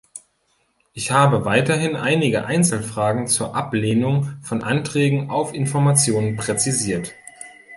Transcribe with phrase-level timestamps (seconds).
[0.93, 7.13] Ich habe weiterhin einige Einzelfragen zur Ablehnung von Anträgen auf Information präzisiert.